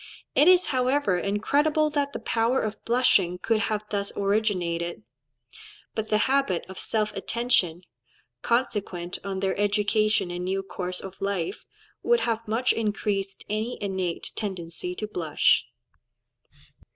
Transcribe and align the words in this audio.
It 0.33 0.47
is, 0.47 0.65
however, 0.73 1.19
incredible 1.19 1.91
that 1.91 2.11
the 2.11 2.17
power 2.17 2.59
of 2.59 2.83
blushing 2.85 3.37
could 3.37 3.59
have 3.69 3.83
thus 3.91 4.11
originated; 4.17 5.03
but 5.93 6.09
the 6.09 6.17
habit 6.25 6.65
of 6.67 6.79
self 6.79 7.15
attention, 7.15 7.83
consequent 8.41 9.19
on 9.23 9.41
their 9.41 9.55
education 9.59 10.31
and 10.31 10.43
new 10.43 10.63
course 10.63 11.01
of 11.01 11.21
life, 11.21 11.67
would 12.01 12.21
have 12.21 12.47
much 12.47 12.73
increased 12.73 13.45
any 13.47 13.77
innate 13.79 14.31
tendency 14.35 14.95
to 14.95 15.05
blush. 15.07 15.67